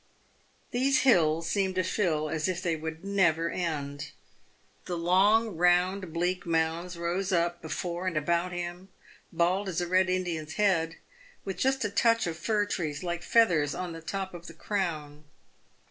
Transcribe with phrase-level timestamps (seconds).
[0.71, 4.13] These hills seemed to Phil as if they would never end.
[4.85, 8.89] The long, round, bleak mounds rose up before and about him,
[9.31, 10.95] bald as a Red Indian's head,
[11.45, 15.25] with just a bunch of fir trees like feathers on the top of the crown.